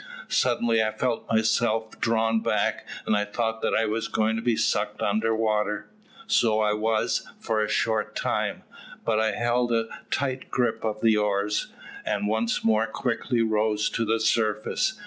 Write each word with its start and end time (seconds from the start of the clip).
Suddenly 0.29 0.81
I 0.83 0.89
felt 0.89 1.27
myself 1.29 1.99
drawn 2.01 2.39
back, 2.41 2.87
and 3.05 3.15
I 3.15 3.23
thought 3.23 3.61
that 3.61 3.75
I 3.75 3.85
was 3.85 4.07
going 4.07 4.35
to 4.35 4.41
be 4.41 4.55
sucked 4.55 4.99
under 4.99 5.35
water 5.35 5.91
so 6.25 6.59
I 6.59 6.73
was 6.73 7.27
for 7.39 7.63
a 7.63 7.69
short 7.69 8.15
time; 8.15 8.63
but 9.05 9.19
I 9.19 9.33
held 9.33 9.71
a 9.71 9.89
tight 10.09 10.49
grasp 10.49 10.83
of 10.83 11.01
the 11.01 11.17
oars, 11.17 11.67
and 12.03 12.25
once 12.25 12.63
more 12.63 12.87
quickly 12.87 13.43
rose 13.43 13.91
to 13.91 14.03
the 14.03 14.19
surface. 14.19 14.97